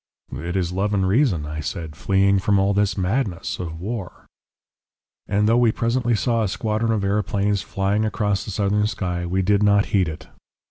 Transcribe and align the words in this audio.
"'It 0.35 0.55
is 0.55 0.71
love 0.71 0.95
and 0.95 1.07
reason,' 1.07 1.45
I 1.45 1.59
said, 1.59 1.95
'fleeing 1.95 2.39
from 2.39 2.57
all 2.57 2.73
this 2.73 2.97
madness, 2.97 3.59
of 3.59 3.79
war.' 3.79 4.25
"And 5.27 5.47
though 5.47 5.59
we 5.59 5.71
presently 5.71 6.15
saw 6.15 6.41
a 6.41 6.47
squadron 6.47 6.91
of 6.91 7.03
aeroplanes 7.03 7.61
flying 7.61 8.03
across 8.03 8.43
the 8.43 8.49
southern 8.49 8.87
sky 8.87 9.27
we 9.27 9.43
did 9.43 9.61
not 9.61 9.85
heed 9.93 10.09
it. 10.09 10.27